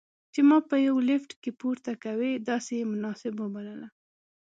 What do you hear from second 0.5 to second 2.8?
به په لفټ کې پورته کوي، داسې